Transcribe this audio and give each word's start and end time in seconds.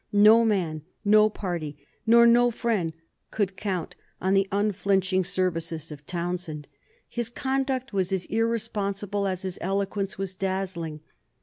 No 0.11 0.43
man, 0.43 0.81
no 1.05 1.29
party, 1.29 1.77
nor 2.07 2.25
no 2.25 2.49
friend 2.49 2.91
could 3.29 3.55
count 3.55 3.95
on 4.19 4.33
the 4.33 4.47
unflinching 4.51 5.23
services 5.23 5.91
of 5.91 6.07
Townshend. 6.07 6.67
His 7.07 7.29
conduct 7.29 7.93
was 7.93 8.11
as 8.11 8.25
irresponsible 8.25 9.27
as 9.27 9.43
his 9.43 9.59
eloquence 9.61 10.17
was 10.17 10.33
dazzling. 10.33 11.01